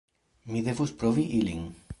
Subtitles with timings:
[0.53, 1.65] Mi devus provi ilin.